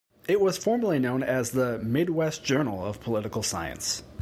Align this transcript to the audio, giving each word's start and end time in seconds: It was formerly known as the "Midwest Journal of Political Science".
It 0.27 0.41
was 0.41 0.57
formerly 0.57 0.97
known 0.97 1.21
as 1.21 1.51
the 1.51 1.77
"Midwest 1.77 2.43
Journal 2.43 2.83
of 2.83 2.99
Political 3.01 3.43
Science". 3.43 4.01